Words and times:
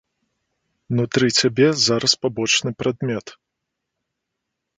Унутры 0.95 1.29
цябе 1.39 1.67
зараз 1.87 2.13
пабочны 2.25 2.69
прадмет. 2.81 3.25